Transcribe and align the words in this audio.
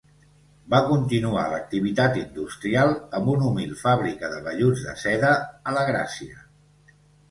Va 0.73 0.79
continuar 0.87 1.43
l'activitat 1.51 2.17
industrial 2.23 2.95
amb 3.21 3.31
una 3.37 3.49
humil 3.53 3.79
fàbrica 3.85 4.35
de 4.35 4.43
velluts 4.51 4.91
de 4.91 4.99
seda 5.07 5.35
a 5.53 5.81
la 5.81 5.89
Gràcia. 5.95 6.47